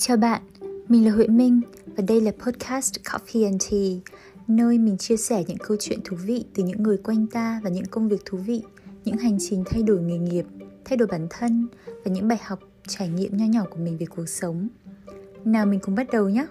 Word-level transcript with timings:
Chào 0.00 0.16
bạn, 0.16 0.42
mình 0.88 1.04
là 1.04 1.12
Huệ 1.12 1.26
Minh 1.26 1.60
và 1.96 2.04
đây 2.08 2.20
là 2.20 2.32
podcast 2.44 2.94
Coffee 3.04 3.44
and 3.44 3.70
Tea, 3.70 4.12
nơi 4.46 4.78
mình 4.78 4.96
chia 4.98 5.16
sẻ 5.16 5.44
những 5.46 5.56
câu 5.58 5.76
chuyện 5.80 5.98
thú 6.04 6.16
vị 6.24 6.44
từ 6.54 6.62
những 6.62 6.82
người 6.82 6.96
quanh 6.96 7.26
ta 7.26 7.60
và 7.64 7.70
những 7.70 7.86
công 7.86 8.08
việc 8.08 8.24
thú 8.24 8.38
vị, 8.38 8.62
những 9.04 9.16
hành 9.16 9.38
trình 9.40 9.64
thay 9.66 9.82
đổi 9.82 10.00
nghề 10.00 10.18
nghiệp, 10.18 10.44
thay 10.84 10.96
đổi 10.96 11.08
bản 11.08 11.26
thân 11.30 11.66
và 11.86 12.10
những 12.10 12.28
bài 12.28 12.38
học 12.42 12.60
trải 12.88 13.08
nghiệm 13.08 13.36
nho 13.36 13.44
nhỏ 13.44 13.64
của 13.70 13.76
mình 13.76 13.96
về 13.98 14.06
cuộc 14.06 14.28
sống. 14.28 14.68
Nào 15.44 15.66
mình 15.66 15.80
cùng 15.80 15.94
bắt 15.94 16.06
đầu 16.12 16.28
nhé. 16.28 16.46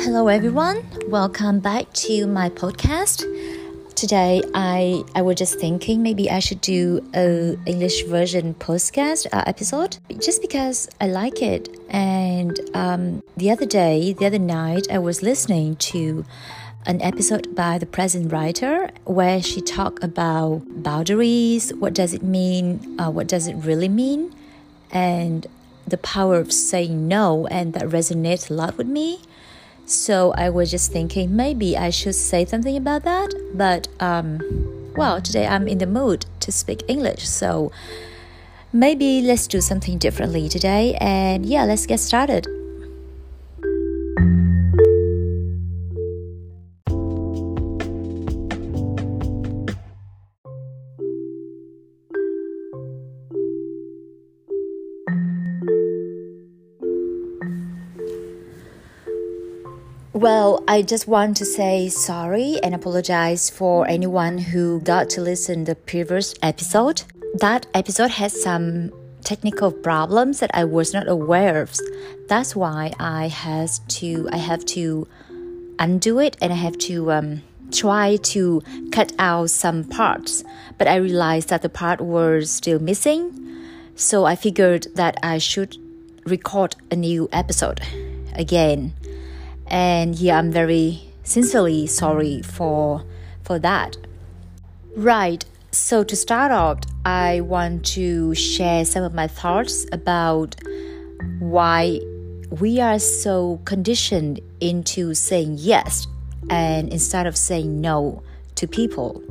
Hello 0.00 0.28
everyone, 0.28 0.86
welcome 1.08 1.58
back 1.58 1.92
to 1.92 2.24
my 2.28 2.48
podcast. 2.50 3.24
Today 3.96 4.40
I 4.54 5.02
I 5.16 5.22
was 5.22 5.36
just 5.36 5.58
thinking 5.58 6.04
maybe 6.04 6.30
I 6.30 6.38
should 6.38 6.60
do 6.60 7.04
a 7.16 7.58
English 7.66 8.04
version 8.04 8.54
podcast 8.54 9.26
uh, 9.32 9.42
episode 9.44 9.98
just 10.20 10.40
because 10.40 10.88
I 11.00 11.08
like 11.08 11.42
it. 11.42 11.68
And 11.88 12.60
um, 12.74 13.24
the 13.36 13.50
other 13.50 13.66
day, 13.66 14.12
the 14.12 14.26
other 14.26 14.38
night, 14.38 14.86
I 14.88 15.00
was 15.00 15.20
listening 15.20 15.74
to 15.90 16.24
an 16.86 17.02
episode 17.02 17.56
by 17.56 17.76
the 17.78 17.86
present 17.86 18.32
writer 18.32 18.90
where 19.04 19.42
she 19.42 19.60
talked 19.60 20.04
about 20.04 20.62
boundaries. 20.80 21.74
What 21.74 21.92
does 21.92 22.14
it 22.14 22.22
mean? 22.22 23.00
Uh, 23.00 23.10
what 23.10 23.26
does 23.26 23.48
it 23.48 23.56
really 23.56 23.88
mean? 23.88 24.32
And 24.92 25.44
the 25.88 25.98
power 25.98 26.36
of 26.36 26.52
saying 26.52 27.08
no, 27.08 27.48
and 27.48 27.74
that 27.74 27.82
resonates 27.88 28.48
a 28.48 28.54
lot 28.54 28.78
with 28.78 28.86
me. 28.86 29.22
So 29.88 30.32
I 30.32 30.50
was 30.50 30.70
just 30.70 30.92
thinking 30.92 31.34
maybe 31.34 31.74
I 31.76 31.88
should 31.88 32.14
say 32.14 32.44
something 32.44 32.76
about 32.76 33.04
that. 33.04 33.32
But 33.54 33.88
um, 34.00 34.38
well, 34.94 35.22
today 35.22 35.46
I'm 35.46 35.66
in 35.66 35.78
the 35.78 35.86
mood 35.86 36.26
to 36.40 36.52
speak 36.52 36.82
English, 36.88 37.26
so 37.26 37.72
maybe 38.70 39.22
let's 39.22 39.46
do 39.46 39.62
something 39.62 39.96
differently 39.96 40.48
today. 40.48 40.94
And 41.00 41.46
yeah, 41.46 41.64
let's 41.64 41.86
get 41.86 42.00
started. 42.00 42.46
Well, 60.18 60.64
I 60.66 60.82
just 60.82 61.06
want 61.06 61.36
to 61.36 61.44
say 61.44 61.88
sorry 61.88 62.58
and 62.64 62.74
apologize 62.74 63.48
for 63.48 63.86
anyone 63.86 64.36
who 64.36 64.80
got 64.80 65.08
to 65.10 65.20
listen 65.20 65.62
the 65.62 65.76
previous 65.76 66.34
episode. 66.42 67.04
That 67.34 67.66
episode 67.72 68.10
had 68.10 68.32
some 68.32 68.90
technical 69.22 69.70
problems 69.70 70.40
that 70.40 70.50
I 70.52 70.64
was 70.64 70.92
not 70.92 71.06
aware 71.06 71.62
of. 71.62 71.72
That's 72.26 72.56
why 72.56 72.94
I 72.98 73.28
has 73.28 73.78
to 74.00 74.28
I 74.32 74.38
have 74.38 74.64
to 74.74 75.06
undo 75.78 76.18
it 76.18 76.36
and 76.42 76.52
I 76.52 76.56
have 76.56 76.76
to 76.90 77.12
um, 77.12 77.42
try 77.70 78.16
to 78.34 78.60
cut 78.90 79.12
out 79.20 79.50
some 79.50 79.84
parts. 79.84 80.42
But 80.78 80.88
I 80.88 80.96
realized 80.96 81.50
that 81.50 81.62
the 81.62 81.68
part 81.68 82.00
was 82.00 82.50
still 82.50 82.80
missing, 82.80 83.22
so 83.94 84.24
I 84.24 84.34
figured 84.34 84.88
that 84.96 85.16
I 85.22 85.38
should 85.38 85.76
record 86.24 86.74
a 86.90 86.96
new 86.96 87.28
episode 87.30 87.80
again 88.34 88.94
and 89.68 90.16
yeah 90.16 90.38
i'm 90.38 90.50
very 90.50 91.02
sincerely 91.22 91.86
sorry 91.86 92.42
for 92.42 93.04
for 93.42 93.58
that. 93.58 93.96
Right 94.96 95.44
so 95.70 96.02
to 96.02 96.16
start 96.16 96.50
off 96.50 96.78
i 97.04 97.40
want 97.42 97.84
to 97.84 98.34
share 98.34 98.84
some 98.84 99.04
of 99.04 99.12
my 99.14 99.26
thoughts 99.26 99.86
about 99.92 100.56
why 101.38 102.00
we 102.50 102.80
are 102.80 102.98
so 102.98 103.60
conditioned 103.64 104.40
into 104.60 105.14
saying 105.14 105.56
yes 105.58 106.06
and 106.48 106.90
instead 106.90 107.26
of 107.26 107.36
saying 107.36 107.80
no 107.80 108.22
to 108.54 108.66
people. 108.66 109.22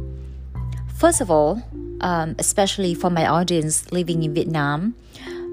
First 0.96 1.22
of 1.22 1.32
all 1.32 1.62
um, 2.02 2.36
especially 2.38 2.94
for 2.94 3.10
my 3.10 3.26
audience 3.26 3.92
living 3.92 4.24
in 4.24 4.34
vietnam 4.34 4.94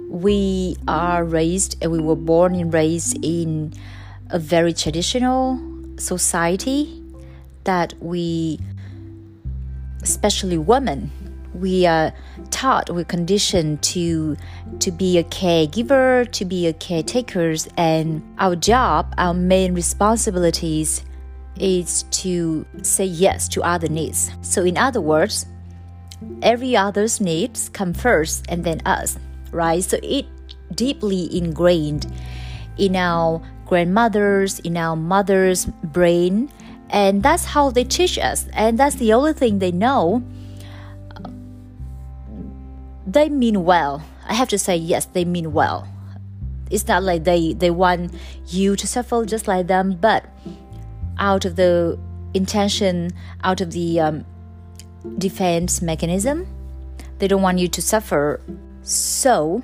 we 0.08 0.76
are 0.86 1.24
raised 1.24 1.76
and 1.82 1.90
we 1.90 1.98
were 1.98 2.16
born 2.16 2.54
and 2.54 2.72
raised 2.72 3.18
in 3.24 3.72
a 4.30 4.38
very 4.38 4.72
traditional 4.72 5.58
society 5.96 7.02
that 7.64 7.94
we, 8.00 8.58
especially 10.02 10.58
women, 10.58 11.10
we 11.54 11.86
are 11.86 12.12
taught, 12.50 12.90
we're 12.90 13.04
conditioned 13.04 13.82
to 13.82 14.36
to 14.80 14.90
be 14.90 15.18
a 15.18 15.24
caregiver, 15.24 16.30
to 16.32 16.44
be 16.44 16.66
a 16.66 16.72
caretakers, 16.72 17.68
and 17.76 18.22
our 18.38 18.56
job, 18.56 19.14
our 19.18 19.34
main 19.34 19.72
responsibilities 19.72 21.04
is 21.56 22.02
to 22.10 22.66
say 22.82 23.04
yes 23.04 23.48
to 23.48 23.62
other 23.62 23.88
needs. 23.88 24.30
So 24.42 24.64
in 24.64 24.76
other 24.76 25.00
words, 25.00 25.46
every 26.42 26.76
other's 26.76 27.20
needs 27.20 27.68
come 27.68 27.94
first 27.94 28.44
and 28.48 28.64
then 28.64 28.82
us, 28.84 29.16
right? 29.52 29.82
So 29.82 29.98
it 30.02 30.26
deeply 30.74 31.36
ingrained 31.36 32.12
in 32.76 32.96
our 32.96 33.40
grandmothers, 33.66 34.58
in 34.60 34.76
our 34.76 34.96
mother's 34.96 35.66
brain, 35.66 36.50
and 36.90 37.22
that's 37.22 37.44
how 37.44 37.70
they 37.70 37.84
teach 37.84 38.18
us, 38.18 38.46
and 38.52 38.78
that's 38.78 38.96
the 38.96 39.12
only 39.12 39.32
thing 39.32 39.58
they 39.58 39.72
know. 39.72 40.22
They 43.06 43.28
mean 43.28 43.64
well. 43.64 44.02
I 44.26 44.34
have 44.34 44.48
to 44.48 44.58
say, 44.58 44.76
yes, 44.76 45.06
they 45.06 45.24
mean 45.24 45.52
well. 45.52 45.88
It's 46.70 46.88
not 46.88 47.02
like 47.02 47.24
they, 47.24 47.52
they 47.52 47.70
want 47.70 48.14
you 48.46 48.74
to 48.76 48.86
suffer 48.86 49.24
just 49.24 49.46
like 49.46 49.66
them, 49.66 49.96
but 50.00 50.24
out 51.18 51.44
of 51.44 51.56
the 51.56 51.98
intention, 52.32 53.10
out 53.42 53.60
of 53.60 53.72
the 53.72 54.00
um, 54.00 54.24
defense 55.18 55.82
mechanism, 55.82 56.46
they 57.18 57.28
don't 57.28 57.42
want 57.42 57.58
you 57.58 57.68
to 57.68 57.82
suffer. 57.82 58.40
So 58.82 59.62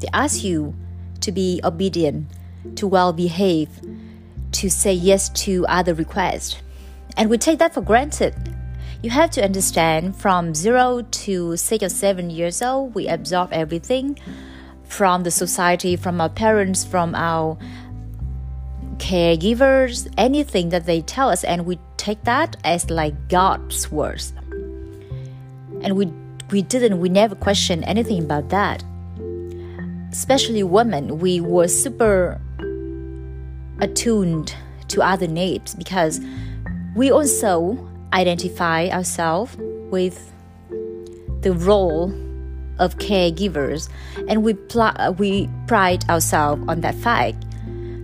they 0.00 0.08
ask 0.12 0.42
you 0.42 0.74
to 1.20 1.32
be 1.32 1.60
obedient 1.64 2.28
to 2.74 2.86
well 2.86 3.12
behave, 3.12 3.68
to 4.52 4.68
say 4.68 4.92
yes 4.92 5.28
to 5.44 5.66
other 5.66 5.94
requests. 5.94 6.56
And 7.16 7.30
we 7.30 7.38
take 7.38 7.58
that 7.60 7.74
for 7.74 7.80
granted. 7.80 8.34
You 9.02 9.10
have 9.10 9.30
to 9.32 9.44
understand 9.44 10.16
from 10.16 10.54
zero 10.54 11.02
to 11.02 11.56
six 11.56 11.84
or 11.84 11.88
seven 11.88 12.30
years 12.30 12.62
old, 12.62 12.94
we 12.94 13.08
absorb 13.08 13.52
everything 13.52 14.18
from 14.84 15.22
the 15.22 15.30
society, 15.30 15.96
from 15.96 16.20
our 16.20 16.28
parents, 16.28 16.84
from 16.84 17.14
our 17.14 17.58
caregivers, 18.98 20.12
anything 20.16 20.70
that 20.70 20.86
they 20.86 21.02
tell 21.02 21.28
us, 21.28 21.44
and 21.44 21.66
we 21.66 21.78
take 21.96 22.24
that 22.24 22.56
as 22.64 22.90
like 22.90 23.28
God's 23.28 23.90
words. 23.90 24.32
And 25.82 25.96
we 25.96 26.06
we 26.50 26.62
didn't, 26.62 27.00
we 27.00 27.08
never 27.08 27.34
questioned 27.34 27.84
anything 27.84 28.22
about 28.22 28.48
that. 28.50 28.84
Especially 30.12 30.62
women, 30.62 31.18
we 31.18 31.40
were 31.40 31.68
super 31.68 32.40
attuned 33.80 34.54
to 34.88 35.02
other 35.02 35.26
needs 35.26 35.74
because 35.74 36.20
we 36.94 37.10
also 37.10 37.76
identify 38.12 38.88
ourselves 38.88 39.56
with 39.90 40.32
the 41.42 41.52
role 41.52 42.12
of 42.78 42.98
caregivers 42.98 43.88
and 44.28 44.42
we 44.42 44.54
pl- 44.54 45.14
we 45.18 45.48
pride 45.66 46.08
ourselves 46.08 46.62
on 46.68 46.80
that 46.80 46.94
fact. 46.94 47.44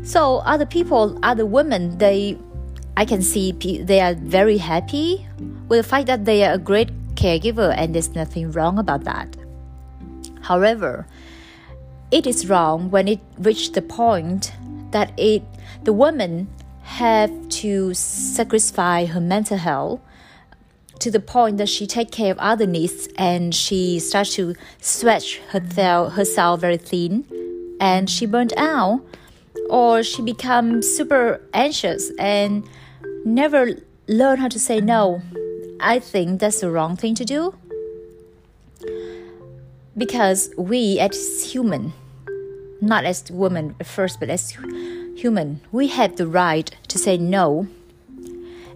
So 0.03 0.39
other 0.39 0.67
people 0.67 1.19
other 1.23 1.47
women 1.47 1.99
they 1.99 2.39
i 2.97 3.05
can 3.05 3.23
see 3.23 3.53
they 3.53 4.01
are 4.01 4.15
very 4.15 4.59
happy 4.59 5.27
with 5.69 5.79
the 5.79 5.89
fact 5.89 6.07
that 6.07 6.25
they 6.25 6.45
are 6.45 6.55
a 6.55 6.59
great 6.59 6.91
caregiver 7.15 7.75
and 7.77 7.95
there's 7.95 8.15
nothing 8.15 8.51
wrong 8.53 8.79
about 8.79 9.05
that. 9.05 9.37
However 10.43 11.07
it 12.11 12.27
is 12.27 12.49
wrong 12.49 12.91
when 12.91 13.09
it 13.09 13.21
reached 13.39 13.73
the 13.75 13.83
point 13.83 14.53
that 14.91 15.13
it 15.19 15.43
the 15.85 15.93
woman 15.93 16.49
have 16.83 17.31
to 17.49 17.95
sacrifice 17.95 19.09
her 19.11 19.21
mental 19.21 19.57
health 19.57 20.01
to 21.01 21.11
the 21.11 21.21
point 21.21 21.59
that 21.59 21.69
she 21.69 21.87
take 21.87 22.13
care 22.13 22.31
of 22.31 22.39
other 22.39 22.67
needs 22.67 23.09
and 23.17 23.55
she 23.55 23.99
starts 23.99 24.35
to 24.35 24.55
stretch 24.81 25.39
herself, 25.49 26.13
herself 26.13 26.61
very 26.61 26.77
thin 26.77 27.25
and 27.81 28.09
she 28.09 28.27
burnt 28.27 28.53
out 28.57 29.01
or 29.69 30.03
she 30.03 30.23
become 30.23 30.83
super 30.83 31.41
anxious 31.53 32.13
and 32.19 32.69
never 33.25 33.71
learn 34.07 34.39
how 34.39 34.49
to 34.49 34.61
say 34.61 34.81
no. 34.81 35.23
I 35.81 35.99
think 35.99 36.39
that's 36.39 36.61
the 36.61 36.71
wrong 36.71 36.97
thing 36.97 37.17
to 37.17 37.25
do 37.25 37.55
because 39.97 40.51
we 40.57 41.01
as 41.01 41.53
human 41.53 41.93
not 42.81 43.05
as 43.05 43.31
women 43.31 43.75
first 43.85 44.19
but 44.21 44.31
as 44.31 44.57
human, 45.17 45.61
we 45.71 45.89
have 45.89 46.17
the 46.17 46.27
right 46.27 46.75
to 46.89 46.99
say 46.99 47.17
no. 47.17 47.69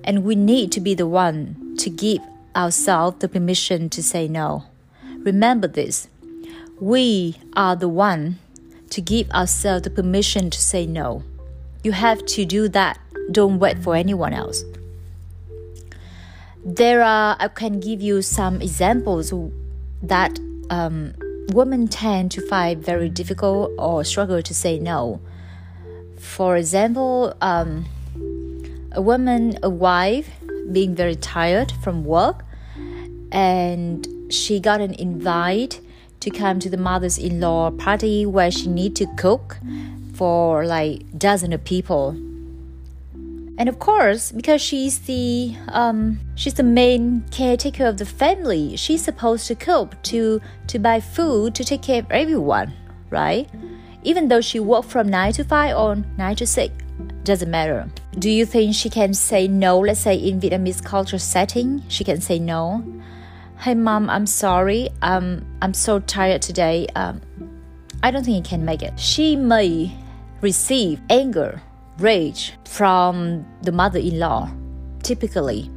And 0.04 0.24
we 0.24 0.34
need 0.36 0.70
to 0.72 0.80
be 0.80 0.94
the 0.94 1.06
one 1.06 1.76
to 1.78 1.90
give 1.90 2.20
ourselves 2.54 3.18
the 3.18 3.28
permission 3.28 3.90
to 3.90 4.02
say 4.02 4.28
no. 4.28 4.64
Remember 5.18 5.66
this. 5.66 6.08
We 6.80 7.38
are 7.54 7.74
the 7.74 7.88
one 7.88 8.38
to 8.90 9.00
give 9.00 9.30
ourselves 9.30 9.84
the 9.84 9.90
permission 9.90 10.50
to 10.50 10.58
say 10.58 10.86
no. 10.86 11.22
You 11.82 11.92
have 11.92 12.24
to 12.26 12.44
do 12.44 12.68
that. 12.68 12.98
Don't 13.30 13.58
wait 13.58 13.82
for 13.82 13.96
anyone 13.96 14.32
else. 14.32 14.64
There 16.64 17.02
are, 17.02 17.36
I 17.38 17.48
can 17.48 17.80
give 17.80 18.00
you 18.00 18.22
some 18.22 18.60
examples 18.60 19.32
that 20.02 20.38
um, 20.70 21.14
women 21.52 21.88
tend 21.88 22.30
to 22.32 22.46
find 22.48 22.84
very 22.84 23.08
difficult 23.08 23.72
or 23.78 24.04
struggle 24.04 24.42
to 24.42 24.54
say 24.54 24.78
no. 24.78 25.20
For 26.18 26.56
example, 26.56 27.34
um, 27.40 27.86
a 28.92 29.02
woman, 29.02 29.58
a 29.62 29.70
wife, 29.70 30.30
being 30.72 30.94
very 30.94 31.16
tired 31.16 31.72
from 31.82 32.04
work, 32.04 32.44
and 33.30 34.06
she 34.30 34.60
got 34.60 34.80
an 34.80 34.94
invite 34.94 35.80
to 36.20 36.30
come 36.30 36.58
to 36.60 36.70
the 36.70 36.76
mother's-in-law 36.76 37.72
party 37.72 38.26
where 38.26 38.50
she 38.50 38.68
need 38.68 38.96
to 38.96 39.06
cook 39.16 39.58
for 40.14 40.64
like 40.64 41.18
dozen 41.18 41.52
of 41.52 41.62
people 41.64 42.16
and 43.58 43.68
of 43.70 43.78
course, 43.78 44.32
because 44.32 44.60
she's 44.60 44.98
the 45.00 45.56
um, 45.68 46.20
she's 46.34 46.54
the 46.54 46.62
main 46.62 47.24
caretaker 47.30 47.86
of 47.86 47.96
the 47.96 48.04
family, 48.04 48.76
she's 48.76 49.02
supposed 49.02 49.46
to 49.46 49.54
cook, 49.54 50.00
to 50.04 50.42
to 50.66 50.78
buy 50.78 51.00
food, 51.00 51.54
to 51.54 51.64
take 51.64 51.82
care 51.82 52.00
of 52.00 52.10
everyone, 52.10 52.74
right? 53.08 53.48
Even 54.06 54.28
though 54.28 54.40
she 54.40 54.60
worked 54.60 54.88
from 54.88 55.08
nine 55.08 55.32
to 55.32 55.42
five 55.42 55.76
or 55.76 55.96
nine 56.16 56.36
to 56.36 56.46
six, 56.46 56.72
doesn't 57.24 57.50
matter. 57.50 57.90
Do 58.20 58.30
you 58.30 58.46
think 58.46 58.76
she 58.76 58.88
can 58.88 59.12
say 59.12 59.48
no? 59.48 59.80
Let's 59.80 59.98
say 59.98 60.14
in 60.14 60.40
Vietnamese 60.40 60.82
culture 60.82 61.18
setting, 61.18 61.82
she 61.88 62.04
can 62.04 62.20
say 62.20 62.38
no. 62.38 62.84
Hey, 63.58 63.74
mom, 63.74 64.08
I'm 64.08 64.26
sorry. 64.26 64.90
Um, 65.02 65.44
I'm 65.60 65.74
so 65.74 65.98
tired 65.98 66.40
today. 66.40 66.86
Um, 66.94 67.20
I 68.04 68.12
don't 68.12 68.22
think 68.22 68.46
I 68.46 68.48
can 68.48 68.64
make 68.64 68.82
it. 68.82 68.98
She 69.00 69.34
may 69.34 69.90
receive 70.40 71.00
anger 71.10 71.60
rage 71.98 72.52
from 72.64 73.44
the 73.62 73.72
mother-in-law 73.72 74.50
typically 75.02 75.70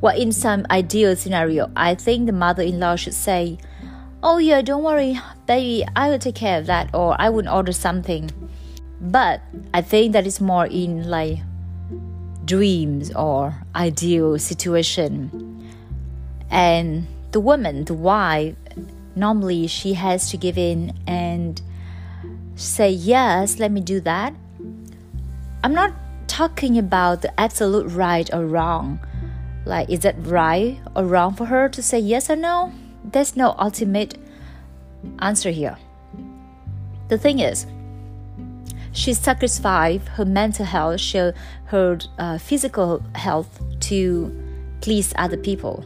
well 0.00 0.16
in 0.16 0.32
some 0.32 0.64
ideal 0.70 1.14
scenario 1.14 1.70
i 1.76 1.94
think 1.94 2.26
the 2.26 2.32
mother-in-law 2.32 2.96
should 2.96 3.14
say 3.14 3.58
oh 4.22 4.38
yeah 4.38 4.60
don't 4.62 4.82
worry 4.82 5.18
baby 5.46 5.86
i 5.96 6.10
will 6.10 6.18
take 6.18 6.34
care 6.34 6.58
of 6.58 6.66
that 6.66 6.92
or 6.94 7.14
i 7.20 7.28
would 7.28 7.46
order 7.46 7.72
something 7.72 8.30
but 9.00 9.40
i 9.74 9.80
think 9.80 10.12
that 10.12 10.26
is 10.26 10.40
more 10.40 10.66
in 10.66 11.08
like 11.08 11.38
dreams 12.44 13.12
or 13.14 13.54
ideal 13.74 14.38
situation 14.38 15.68
and 16.50 17.06
the 17.32 17.40
woman 17.40 17.84
the 17.84 17.94
wife 17.94 18.54
normally 19.14 19.66
she 19.66 19.94
has 19.94 20.30
to 20.30 20.36
give 20.36 20.56
in 20.56 20.92
and 21.06 21.62
say 22.56 22.90
yes 22.90 23.58
let 23.58 23.70
me 23.70 23.80
do 23.80 24.00
that 24.00 24.34
I'm 25.64 25.74
not 25.74 25.92
talking 26.28 26.78
about 26.78 27.22
the 27.22 27.40
absolute 27.40 27.88
right 27.88 28.32
or 28.32 28.46
wrong. 28.46 29.00
Like, 29.66 29.90
is 29.90 30.04
it 30.04 30.14
right 30.20 30.78
or 30.94 31.04
wrong 31.04 31.34
for 31.34 31.46
her 31.46 31.68
to 31.68 31.82
say 31.82 31.98
yes 31.98 32.30
or 32.30 32.36
no? 32.36 32.72
There's 33.10 33.36
no 33.36 33.54
ultimate 33.58 34.18
answer 35.20 35.50
here. 35.50 35.76
The 37.08 37.16
thing 37.16 37.38
is, 37.38 37.66
she 38.92 39.14
sacrificed 39.14 40.08
her 40.08 40.24
mental 40.24 40.66
health, 40.66 41.00
her, 41.12 41.32
her 41.66 41.98
uh, 42.18 42.38
physical 42.38 43.02
health 43.14 43.62
to 43.80 44.30
please 44.80 45.14
other 45.16 45.38
people. 45.38 45.84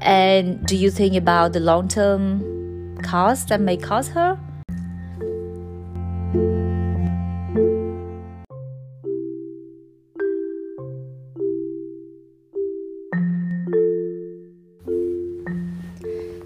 And 0.00 0.64
do 0.66 0.76
you 0.76 0.90
think 0.90 1.16
about 1.16 1.52
the 1.52 1.60
long 1.60 1.88
term 1.88 2.98
cost 3.02 3.48
that 3.48 3.60
may 3.60 3.76
cause 3.76 4.08
her? 4.08 4.38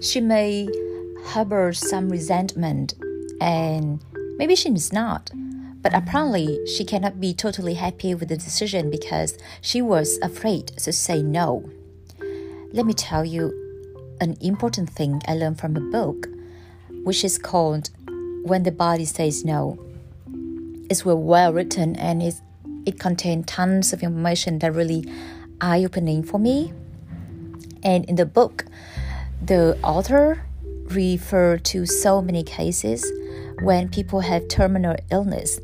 She 0.07 0.21
may 0.21 0.67
harbor 1.25 1.73
some 1.73 2.09
resentment 2.09 2.93
and 3.41 4.03
maybe 4.37 4.55
she 4.55 4.69
is 4.69 4.93
not. 4.93 5.31
But 5.81 5.93
apparently, 5.93 6.65
she 6.65 6.83
cannot 6.83 7.19
be 7.19 7.33
totally 7.33 7.75
happy 7.75 8.13
with 8.15 8.29
the 8.29 8.37
decision 8.37 8.89
because 8.89 9.37
she 9.61 9.81
was 9.81 10.17
afraid 10.21 10.67
to 10.67 10.91
say 10.91 11.21
no. 11.21 11.69
Let 12.73 12.85
me 12.85 12.93
tell 12.93 13.23
you 13.23 13.53
an 14.19 14.37
important 14.41 14.89
thing 14.89 15.21
I 15.27 15.35
learned 15.35 15.59
from 15.59 15.77
a 15.77 15.79
book, 15.79 16.27
which 17.03 17.23
is 17.23 17.37
called 17.37 17.89
When 18.43 18.63
the 18.63 18.71
Body 18.71 19.05
Says 19.05 19.45
No. 19.45 19.77
It's 20.89 21.05
well 21.05 21.53
written 21.53 21.95
and 21.95 22.23
it's, 22.23 22.41
it 22.85 22.99
contains 22.99 23.45
tons 23.45 23.93
of 23.93 24.03
information 24.03 24.59
that 24.59 24.73
really 24.73 25.05
eye 25.61 25.83
opening 25.83 26.23
for 26.23 26.39
me. 26.39 26.73
And 27.83 28.03
in 28.05 28.15
the 28.15 28.25
book, 28.25 28.65
the 29.41 29.77
author 29.83 30.43
referred 30.85 31.63
to 31.65 31.85
so 31.85 32.21
many 32.21 32.43
cases 32.43 33.05
when 33.61 33.89
people 33.89 34.21
have 34.21 34.47
terminal 34.47 34.95
illness. 35.11 35.59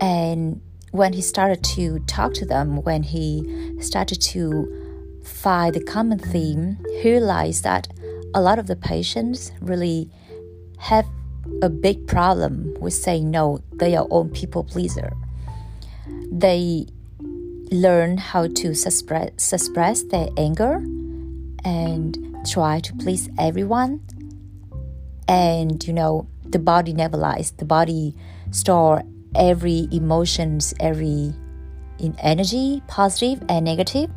And 0.00 0.60
when 0.90 1.12
he 1.12 1.22
started 1.22 1.62
to 1.62 2.00
talk 2.00 2.34
to 2.34 2.44
them 2.44 2.82
when 2.82 3.02
he 3.02 3.78
started 3.80 4.20
to 4.20 5.20
find 5.24 5.74
the 5.74 5.82
common 5.82 6.18
theme 6.18 6.78
he 7.00 7.10
realized 7.12 7.62
that 7.64 7.86
a 8.34 8.40
lot 8.40 8.58
of 8.58 8.66
the 8.66 8.76
patients 8.76 9.52
really 9.60 10.10
have 10.78 11.06
a 11.62 11.68
big 11.68 12.06
problem 12.06 12.74
with 12.80 12.94
saying 12.94 13.30
no 13.30 13.60
they 13.72 13.96
are 13.96 14.06
own 14.10 14.30
people 14.30 14.62
pleaser. 14.62 15.12
They 16.30 16.86
learn 17.70 18.18
how 18.18 18.48
to 18.48 18.74
suppress, 18.74 19.30
suppress 19.36 20.02
their 20.02 20.28
anger 20.36 20.76
and 21.64 22.29
try 22.44 22.80
to 22.80 22.94
please 22.94 23.28
everyone. 23.38 24.00
And 25.28 25.86
you 25.86 25.92
know 25.92 26.28
the 26.44 26.58
body 26.58 26.92
never 26.92 27.16
lies. 27.16 27.52
The 27.52 27.64
body 27.64 28.14
store 28.50 29.02
every 29.34 29.88
emotions 29.92 30.74
every 30.80 31.34
in 31.98 32.16
energy 32.18 32.82
positive 32.88 33.42
and 33.48 33.64
negative. 33.64 34.10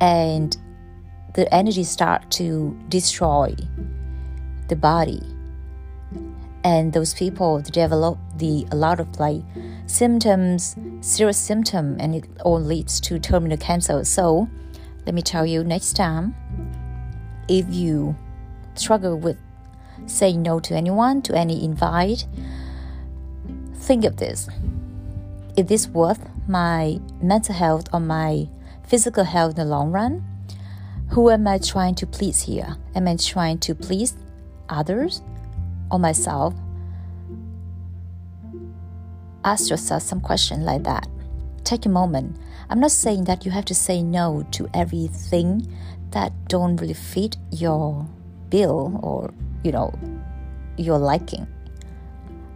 And 0.00 0.56
the 1.34 1.52
energy 1.52 1.84
start 1.84 2.30
to 2.32 2.78
destroy 2.88 3.54
the 4.68 4.76
body. 4.76 5.22
And 6.64 6.92
those 6.92 7.14
people 7.14 7.60
develop 7.60 8.18
the 8.36 8.66
a 8.70 8.76
lot 8.76 9.00
of 9.00 9.18
like 9.18 9.42
symptoms 9.86 10.76
serious 11.00 11.38
symptom 11.38 11.96
and 11.98 12.14
it 12.14 12.24
all 12.44 12.60
leads 12.60 13.00
to 13.00 13.18
terminal 13.18 13.56
cancer. 13.56 14.04
So 14.04 14.48
let 15.06 15.14
me 15.14 15.22
tell 15.22 15.46
you 15.46 15.64
next 15.64 15.94
time 15.94 16.34
if 17.48 17.66
you 17.70 18.14
struggle 18.74 19.18
with 19.18 19.38
saying 20.06 20.42
no 20.42 20.60
to 20.60 20.74
anyone, 20.74 21.22
to 21.22 21.36
any 21.36 21.64
invite, 21.64 22.26
think 23.74 24.04
of 24.04 24.16
this. 24.16 24.48
Is 25.56 25.66
this 25.66 25.88
worth 25.88 26.28
my 26.46 27.00
mental 27.20 27.54
health 27.54 27.88
or 27.92 28.00
my 28.00 28.48
physical 28.86 29.24
health 29.24 29.50
in 29.50 29.56
the 29.56 29.64
long 29.64 29.90
run? 29.90 30.24
Who 31.10 31.30
am 31.30 31.46
I 31.48 31.58
trying 31.58 31.94
to 31.96 32.06
please 32.06 32.42
here? 32.42 32.76
Am 32.94 33.08
I 33.08 33.16
trying 33.16 33.58
to 33.60 33.74
please 33.74 34.14
others 34.68 35.22
or 35.90 35.98
myself? 35.98 36.54
Ask 39.44 39.70
yourself 39.70 40.02
some 40.02 40.20
question 40.20 40.64
like 40.64 40.84
that. 40.84 41.08
Take 41.68 41.84
a 41.84 41.90
moment. 41.90 42.38
I'm 42.70 42.80
not 42.80 42.92
saying 42.92 43.24
that 43.24 43.44
you 43.44 43.50
have 43.50 43.66
to 43.66 43.74
say 43.74 44.02
no 44.02 44.42
to 44.52 44.70
everything 44.72 45.70
that 46.12 46.32
don't 46.48 46.80
really 46.80 46.94
fit 46.94 47.36
your 47.50 48.08
bill 48.48 48.98
or 49.02 49.34
you 49.62 49.72
know 49.72 49.92
your 50.78 50.96
liking. 50.96 51.46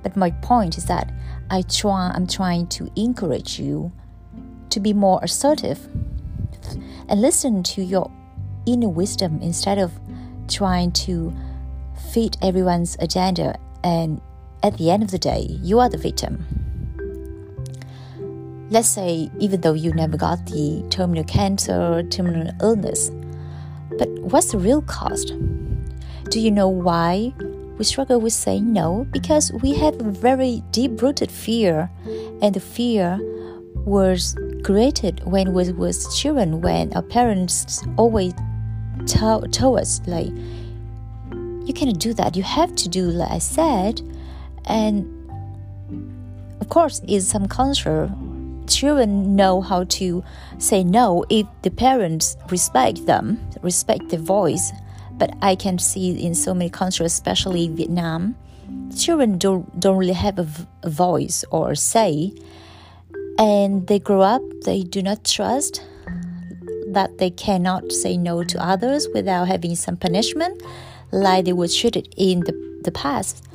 But 0.02 0.16
my 0.16 0.31
point 0.31 0.78
is 0.78 0.87
that 0.87 1.12
i 1.50 1.61
try 1.61 2.11
i'm 2.14 2.26
trying 2.26 2.69
to 2.69 2.90
encourage 2.97 3.59
you 3.59 3.92
to 4.71 4.81
be 4.81 4.95
more 4.95 5.21
assertive 5.23 5.87
and 7.07 7.21
listen 7.21 7.62
to 7.64 7.83
your 7.83 8.11
inner 8.64 8.88
wisdom 8.88 9.40
instead 9.42 9.76
of 9.76 9.92
trying 10.49 10.90
to 10.92 11.35
fit 12.12 12.38
everyone's 12.40 12.97
agenda. 12.99 13.59
And 13.85 14.23
at 14.62 14.78
the 14.78 14.90
end 14.90 15.02
of 15.02 15.11
the 15.11 15.19
day 15.19 15.59
you 15.61 15.81
are 15.81 15.90
the 15.90 15.99
victim 15.99 16.62
let's 18.72 18.88
say 18.88 19.30
even 19.38 19.60
though 19.60 19.74
you 19.74 19.92
never 19.92 20.16
got 20.16 20.44
the 20.46 20.84
terminal 20.90 21.24
cancer 21.24 22.02
terminal 22.10 22.50
illness 22.60 23.10
but 23.98 24.08
what's 24.20 24.52
the 24.52 24.58
real 24.58 24.82
cost? 24.82 25.34
Do 26.30 26.40
you 26.40 26.50
know 26.50 26.68
why 26.68 27.32
we 27.78 27.84
struggle 27.84 28.20
with 28.20 28.32
saying 28.32 28.72
no? 28.72 29.06
Because 29.10 29.52
we 29.52 29.74
have 29.74 30.00
a 30.00 30.10
very 30.10 30.62
deep 30.70 31.02
rooted 31.02 31.30
fear, 31.30 31.90
and 32.40 32.54
the 32.54 32.60
fear 32.60 33.18
was 33.84 34.36
created 34.64 35.24
when 35.24 35.52
we 35.52 35.72
was 35.72 36.16
children 36.18 36.60
when 36.60 36.92
our 36.94 37.02
parents 37.02 37.82
always 37.96 38.32
tell 39.06 39.76
us 39.76 40.00
like 40.06 40.28
you 41.66 41.72
cannot 41.74 41.98
do 41.98 42.14
that 42.14 42.36
you 42.36 42.44
have 42.44 42.72
to 42.76 42.88
do 42.88 43.10
like 43.10 43.30
i 43.32 43.38
said 43.38 44.00
and 44.66 45.04
of 46.60 46.68
course 46.68 47.00
in 47.08 47.20
some 47.20 47.48
culture 47.48 48.08
children 48.69 49.37
know 49.37 49.61
how 49.61 49.85
to 49.85 50.23
say 50.59 50.85
no 50.85 51.25
if 51.31 51.47
the 51.62 51.71
parents 51.71 52.37
respect 52.50 53.07
them 53.07 53.40
respect 53.62 54.09
their 54.09 54.21
voice. 54.21 54.73
But 55.12 55.37
i 55.42 55.54
can 55.54 55.78
see 55.78 56.11
in 56.25 56.35
so 56.35 56.54
many 56.54 56.71
countries 56.71 57.12
especially 57.12 57.69
vietnam 57.69 58.35
children 58.97 59.38
don't, 59.38 59.78
don't 59.78 59.97
really 59.97 60.12
have 60.12 60.38
a, 60.38 60.49
a 60.83 60.90
voice 60.90 61.45
or 61.50 61.73
a 61.73 61.76
say. 61.76 62.33
And 63.38 63.87
they 63.87 63.99
grow 63.99 64.21
up 64.21 64.42
they 64.64 64.83
do 64.83 65.02
not 65.02 65.25
trust 65.25 65.83
that 66.88 67.19
they 67.19 67.31
cannot 67.31 67.90
say 67.90 68.16
no 68.16 68.45
to 68.45 68.62
others 68.62 69.09
without 69.14 69.49
having 69.49 69.75
some 69.75 69.97
punishment 69.97 70.62
like 71.11 71.45
they 71.45 71.52
were 71.52 71.69
treated 71.69 72.12
in 72.16 72.40
the, 72.40 72.81
the 72.85 72.92
past 72.92 73.47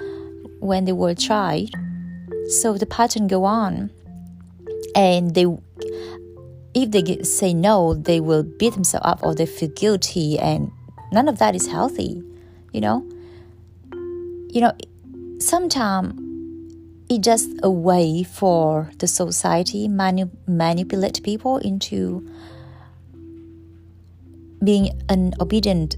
when 0.60 0.86
they 0.86 0.92
were 0.92 1.12
a 1.12 1.16
child. 1.16 1.70
So 2.62 2.78
the 2.78 2.86
pattern 2.86 3.28
go 3.28 3.44
on 3.46 3.92
and 4.98 5.36
they 5.36 5.46
if 6.74 6.92
they 6.92 7.24
say 7.24 7.54
no 7.54 7.94
they 7.94 8.20
will 8.20 8.44
beat 8.44 8.74
themselves 8.74 9.06
up 9.06 9.20
or 9.24 9.34
they 9.34 9.46
feel 9.46 9.70
guilty 9.70 10.38
and 10.38 10.72
none 11.14 11.30
of 11.30 11.38
that 11.38 11.56
is 11.56 11.68
healthy 11.68 12.22
you 12.74 12.82
know? 12.82 13.06
You 14.50 14.62
know 14.62 14.74
sometimes 15.40 16.14
it's 17.10 17.24
just 17.24 17.50
a 17.64 17.72
way 17.72 18.24
for 18.24 18.92
the 19.00 19.08
society 19.08 19.88
manu- 19.88 20.30
manipulate 20.46 21.24
people 21.24 21.58
into 21.58 22.28
being 24.64 24.90
an 25.08 25.34
obedient 25.40 25.96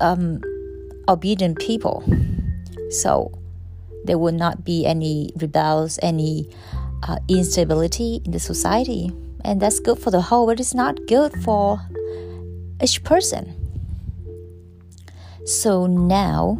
um, 0.00 0.40
obedient 1.08 1.58
people. 1.58 2.04
So 2.90 3.36
there 4.04 4.18
will 4.18 4.32
not 4.32 4.64
be 4.64 4.86
any 4.86 5.32
rebels 5.36 5.98
any 6.02 6.48
uh, 7.02 7.18
instability 7.28 8.20
in 8.24 8.32
the 8.32 8.40
society 8.40 9.10
and 9.44 9.60
that's 9.60 9.80
good 9.80 9.98
for 9.98 10.10
the 10.10 10.20
whole 10.20 10.46
but 10.46 10.60
it's 10.60 10.74
not 10.74 10.98
good 11.06 11.32
for 11.42 11.80
each 12.82 13.02
person 13.04 13.54
so 15.44 15.86
now 15.86 16.58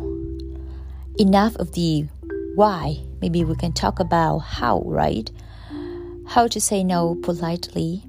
enough 1.18 1.56
of 1.56 1.72
the 1.72 2.06
why. 2.56 2.98
Maybe 3.20 3.44
we 3.44 3.54
can 3.54 3.72
talk 3.72 4.00
about 4.00 4.38
how, 4.38 4.80
right? 4.86 5.30
How 6.26 6.48
to 6.48 6.60
say 6.60 6.82
no 6.82 7.14
politely. 7.16 8.02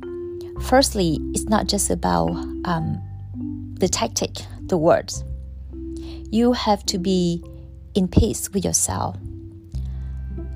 Firstly, 0.62 1.20
it's 1.34 1.44
not 1.44 1.68
just 1.68 1.90
about 1.90 2.30
um, 2.66 3.02
the 3.80 3.90
tactic, 3.90 4.38
the 4.62 4.78
words. 4.78 5.24
You 6.32 6.54
have 6.54 6.86
to 6.88 6.98
be 6.98 7.44
in 7.94 8.08
peace 8.08 8.50
with 8.52 8.64
yourself. 8.64 9.18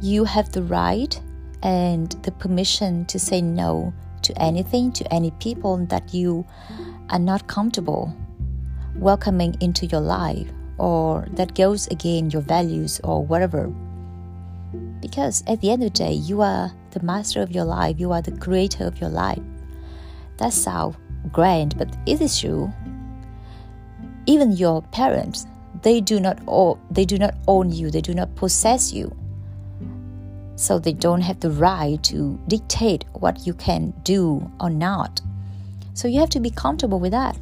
You 0.01 0.23
have 0.23 0.51
the 0.53 0.63
right 0.63 1.19
and 1.63 2.11
the 2.23 2.31
permission 2.31 3.05
to 3.05 3.19
say 3.19 3.41
no 3.41 3.93
to 4.23 4.41
anything, 4.41 4.91
to 4.93 5.13
any 5.13 5.31
people 5.31 5.85
that 5.87 6.13
you 6.13 6.45
are 7.09 7.19
not 7.19 7.47
comfortable 7.47 8.15
welcoming 8.95 9.55
into 9.61 9.85
your 9.85 10.01
life 10.01 10.47
or 10.77 11.27
that 11.33 11.55
goes 11.55 11.87
against 11.87 12.33
your 12.33 12.41
values 12.41 12.99
or 13.03 13.23
whatever. 13.23 13.67
Because 14.99 15.43
at 15.47 15.61
the 15.61 15.71
end 15.71 15.83
of 15.83 15.93
the 15.93 15.97
day, 15.97 16.13
you 16.13 16.41
are 16.41 16.71
the 16.91 17.01
master 17.01 17.41
of 17.41 17.51
your 17.51 17.65
life, 17.65 17.99
you 17.99 18.11
are 18.11 18.21
the 18.21 18.31
creator 18.31 18.85
of 18.85 18.99
your 18.99 19.09
life. 19.09 19.41
That 20.37 20.53
sounds 20.53 20.97
grand, 21.31 21.77
but 21.77 21.95
it 22.05 22.21
is 22.21 22.39
true. 22.39 22.71
Even 24.25 24.51
your 24.51 24.81
parents, 24.81 25.45
they 25.81 26.01
do 26.01 26.19
not 26.19 26.39
own, 26.47 26.79
they 26.89 27.05
do 27.05 27.17
not 27.17 27.35
own 27.47 27.71
you, 27.71 27.89
they 27.91 28.01
do 28.01 28.13
not 28.13 28.35
possess 28.35 28.93
you. 28.93 29.15
So 30.61 30.77
they 30.77 30.93
don't 30.93 31.21
have 31.21 31.39
the 31.39 31.49
right 31.49 32.01
to 32.03 32.39
dictate 32.47 33.03
what 33.13 33.47
you 33.47 33.55
can 33.55 33.95
do 34.03 34.51
or 34.59 34.69
not. 34.69 35.19
So 35.95 36.07
you 36.07 36.19
have 36.19 36.29
to 36.29 36.39
be 36.39 36.51
comfortable 36.51 36.99
with 36.99 37.13
that. 37.13 37.35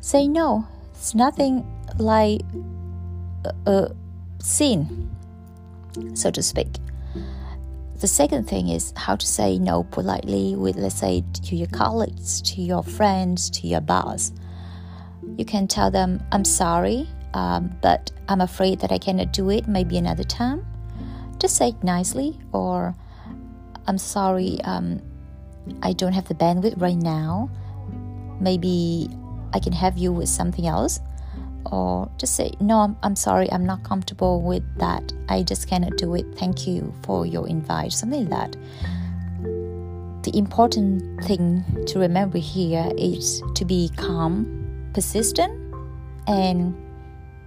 Say 0.00 0.28
no. 0.28 0.68
It's 0.92 1.14
nothing 1.14 1.64
like 1.98 2.42
a, 3.64 3.92
sin, 4.40 5.10
so 6.12 6.30
to 6.30 6.42
speak. 6.42 6.68
The 8.00 8.06
second 8.06 8.46
thing 8.46 8.68
is 8.68 8.92
how 8.94 9.16
to 9.16 9.26
say 9.26 9.58
no 9.58 9.84
politely 9.84 10.56
with, 10.56 10.76
let's 10.76 10.96
say, 10.96 11.24
to 11.44 11.56
your 11.56 11.68
colleagues, 11.68 12.42
to 12.42 12.60
your 12.60 12.82
friends, 12.82 13.48
to 13.58 13.66
your 13.66 13.80
boss. 13.80 14.32
You 15.38 15.46
can 15.46 15.66
tell 15.66 15.90
them, 15.90 16.22
I'm 16.30 16.44
sorry, 16.44 17.08
um, 17.32 17.74
but 17.80 18.12
I'm 18.28 18.42
afraid 18.42 18.80
that 18.80 18.92
I 18.92 18.98
cannot 18.98 19.32
do 19.32 19.48
it, 19.48 19.66
maybe 19.66 19.96
another 19.96 20.24
time. 20.24 20.66
Just 21.40 21.56
say 21.56 21.70
it 21.70 21.82
nicely, 21.82 22.38
or 22.52 22.94
I'm 23.86 23.96
sorry, 23.96 24.60
um, 24.64 25.00
I 25.82 25.94
don't 25.94 26.12
have 26.12 26.28
the 26.28 26.34
bandwidth 26.34 26.80
right 26.80 26.96
now. 26.96 27.50
Maybe 28.38 29.08
I 29.54 29.58
can 29.58 29.72
have 29.72 29.96
you 29.96 30.12
with 30.12 30.28
something 30.28 30.66
else. 30.66 31.00
Or 31.66 32.10
just 32.16 32.36
say 32.36 32.52
no 32.58 32.78
I'm, 32.78 32.96
I'm 33.02 33.14
sorry 33.14 33.52
i'm 33.52 33.66
not 33.66 33.82
comfortable 33.84 34.40
with 34.40 34.62
that. 34.78 35.12
I 35.28 35.42
just 35.42 35.68
cannot 35.68 35.96
do 35.96 36.14
it. 36.14 36.24
Thank 36.38 36.66
you 36.66 36.94
for 37.02 37.26
your 37.26 37.46
invite 37.48 37.92
something 37.92 38.28
like 38.28 38.52
that. 38.52 38.56
The 40.22 40.36
important 40.36 41.22
thing 41.24 41.64
to 41.86 41.98
remember 41.98 42.38
here 42.38 42.90
is 42.96 43.42
to 43.54 43.64
be 43.64 43.90
calm 43.96 44.90
persistent 44.94 45.52
and 46.26 46.74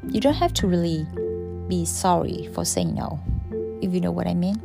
you 0.10 0.22
don't 0.22 0.36
have 0.36 0.54
to 0.54 0.68
really 0.68 1.08
be 1.68 1.86
sorry 1.86 2.50
for 2.54 2.66
saying 2.66 2.94
no 2.94 3.20
if 3.84 3.94
you 3.94 4.02
know 4.02 4.12
what 4.12 4.28
i 4.28 4.34
mean 4.34 4.56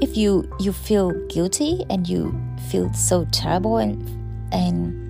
if 0.00 0.16
you 0.16 0.48
you 0.60 0.72
feel 0.72 1.12
guilty 1.28 1.84
and 1.88 2.08
you 2.08 2.34
feel 2.68 2.92
so 2.92 3.24
terrible 3.32 3.78
and 3.78 3.96
and 4.52 5.04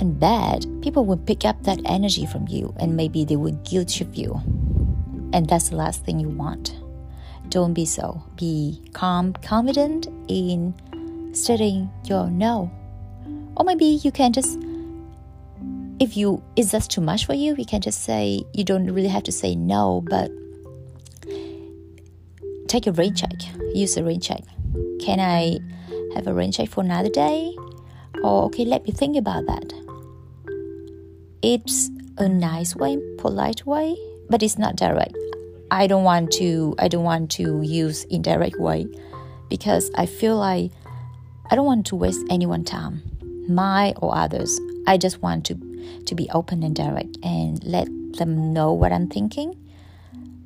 and 0.00 0.18
bad, 0.18 0.66
people 0.80 1.04
will 1.04 1.18
pick 1.18 1.44
up 1.44 1.62
that 1.64 1.78
energy 1.84 2.24
from 2.26 2.48
you 2.48 2.74
and 2.80 2.96
maybe 2.96 3.24
they 3.24 3.36
will 3.36 3.52
guilt 3.64 3.88
trip 3.88 4.16
you. 4.16 4.40
And 5.32 5.46
that's 5.46 5.68
the 5.68 5.76
last 5.76 6.04
thing 6.04 6.18
you 6.18 6.28
want. 6.28 6.74
Don't 7.50 7.74
be 7.74 7.84
so. 7.84 8.22
Be 8.36 8.82
calm, 8.92 9.34
confident 9.34 10.08
in 10.28 10.74
stating 11.34 11.90
your 12.04 12.30
no. 12.30 12.70
Or 13.56 13.64
maybe 13.64 13.84
you 13.84 14.10
can 14.10 14.32
just 14.32 14.58
if 16.00 16.16
you 16.16 16.42
is 16.56 16.72
that 16.72 16.88
too 16.88 17.00
much 17.00 17.26
for 17.26 17.34
you, 17.34 17.54
you 17.56 17.64
can 17.64 17.80
just 17.80 18.02
say 18.02 18.42
you 18.52 18.64
don't 18.64 18.90
really 18.90 19.08
have 19.08 19.24
to 19.24 19.32
say 19.32 19.54
no, 19.54 20.02
but 20.08 20.30
take 22.68 22.86
a 22.86 22.92
rain 22.92 23.14
check. 23.14 23.36
Use 23.74 23.96
a 23.96 24.02
rain 24.02 24.20
check. 24.20 24.42
Can 25.00 25.20
I 25.20 25.58
have 26.14 26.26
a 26.26 26.34
rain 26.34 26.50
check 26.50 26.68
for 26.68 26.82
another 26.82 27.10
day? 27.10 27.54
Or 28.22 28.44
okay, 28.44 28.64
let 28.64 28.84
me 28.84 28.92
think 28.92 29.16
about 29.16 29.46
that 29.46 29.72
it's 31.42 31.90
a 32.18 32.28
nice 32.28 32.76
way, 32.76 32.98
polite 33.18 33.64
way, 33.64 33.96
but 34.28 34.42
it's 34.42 34.58
not 34.58 34.76
direct. 34.76 35.16
I 35.70 35.86
don't 35.86 36.04
want 36.04 36.32
to 36.32 36.74
I 36.78 36.88
don't 36.88 37.04
want 37.04 37.30
to 37.32 37.62
use 37.62 38.04
indirect 38.04 38.58
way 38.58 38.86
because 39.48 39.90
I 39.94 40.06
feel 40.06 40.36
like 40.36 40.72
I 41.50 41.54
don't 41.54 41.66
want 41.66 41.86
to 41.86 41.96
waste 41.96 42.24
anyone's 42.28 42.68
time, 42.68 43.02
my 43.48 43.94
or 44.02 44.14
others. 44.14 44.60
I 44.86 44.98
just 44.98 45.22
want 45.22 45.46
to 45.46 45.54
to 46.06 46.14
be 46.14 46.28
open 46.30 46.62
and 46.62 46.74
direct 46.74 47.16
and 47.22 47.62
let 47.64 47.88
them 48.18 48.52
know 48.52 48.72
what 48.72 48.92
I'm 48.92 49.08
thinking. 49.08 49.56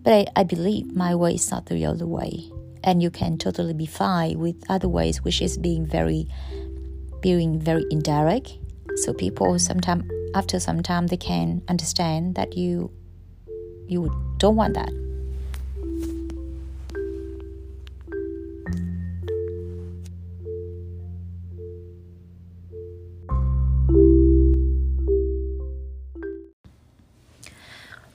But 0.03 0.13
I, 0.13 0.27
I 0.41 0.45
believe 0.45 0.95
my 0.95 1.15
way 1.15 1.35
is 1.35 1.51
not 1.51 1.67
the 1.67 1.87
other 1.87 2.07
way. 2.07 2.51
And 2.83 3.03
you 3.03 3.11
can 3.11 3.39
totally 3.39 3.73
be 3.73 3.87
fine 3.87 4.39
with 4.39 4.63
other 4.69 4.89
ways, 4.89 5.23
which 5.23 5.41
is 5.41 5.57
being 5.57 5.87
very 5.87 6.29
being 7.23 7.59
very 7.59 7.87
indirect. 7.91 8.59
So 8.97 9.15
people 9.15 9.59
sometimes 9.59 10.05
after 10.35 10.61
some 10.61 10.83
time 10.83 11.07
they 11.07 11.17
can 11.17 11.63
understand 11.69 12.35
that 12.35 12.57
you 12.57 12.91
you 13.87 14.11
don't 14.39 14.57
want 14.57 14.75
that 14.75 15.04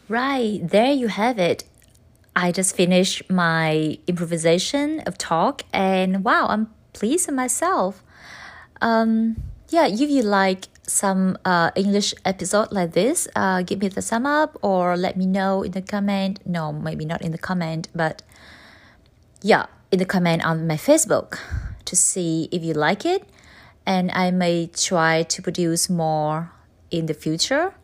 Right, 0.09 0.59
there 0.63 0.91
you 0.91 1.07
have 1.07 1.37
it. 1.37 1.65
I 2.35 2.51
just 2.51 2.75
finished 2.75 3.29
my 3.29 3.99
improvisation 4.07 5.01
of 5.01 5.19
talk 5.19 5.61
and 5.71 6.23
wow, 6.23 6.47
I'm 6.49 6.73
pleased 6.93 7.27
with 7.27 7.35
myself. 7.35 8.03
Um, 8.81 9.37
yeah, 9.69 9.85
if 9.85 10.09
you 10.09 10.23
like 10.23 10.65
some 10.81 11.37
uh, 11.45 11.69
English 11.75 12.15
episode 12.25 12.71
like 12.71 12.93
this, 12.93 13.27
uh, 13.35 13.61
give 13.61 13.81
me 13.81 13.87
the 13.87 14.01
sum 14.01 14.25
up 14.25 14.57
or 14.63 14.97
let 14.97 15.15
me 15.15 15.27
know 15.27 15.61
in 15.61 15.73
the 15.73 15.81
comment. 15.83 16.39
No, 16.43 16.73
maybe 16.73 17.05
not 17.05 17.21
in 17.21 17.31
the 17.31 17.37
comment, 17.37 17.87
but 17.93 18.23
yeah, 19.43 19.67
in 19.91 19.99
the 19.99 20.05
comment 20.05 20.43
on 20.43 20.65
my 20.65 20.77
Facebook 20.77 21.37
to 21.85 21.95
see 21.95 22.49
if 22.51 22.63
you 22.63 22.73
like 22.73 23.05
it. 23.05 23.29
And 23.85 24.09
I 24.15 24.31
may 24.31 24.71
try 24.73 25.21
to 25.21 25.41
produce 25.43 25.87
more 25.87 26.51
in 26.89 27.05
the 27.05 27.13
future. 27.13 27.75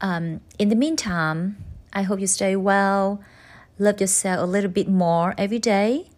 Um, 0.00 0.40
in 0.58 0.68
the 0.68 0.76
meantime, 0.76 1.56
I 1.92 2.02
hope 2.02 2.20
you 2.20 2.26
stay 2.26 2.56
well, 2.56 3.22
love 3.78 4.00
yourself 4.00 4.40
a 4.40 4.46
little 4.46 4.70
bit 4.70 4.88
more 4.88 5.34
every 5.36 5.58
day. 5.58 6.10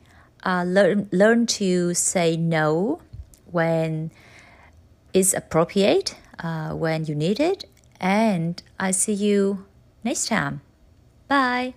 Uh, 0.44 0.64
learn 0.66 1.08
learn 1.12 1.46
to 1.46 1.94
say 1.94 2.36
no 2.36 3.00
when 3.46 4.10
it's 5.12 5.32
appropriate, 5.34 6.16
uh, 6.40 6.70
when 6.70 7.04
you 7.04 7.14
need 7.14 7.38
it, 7.38 7.64
and 8.00 8.60
I 8.78 8.90
see 8.90 9.12
you 9.12 9.66
next 10.02 10.26
time. 10.26 10.62
Bye. 11.28 11.74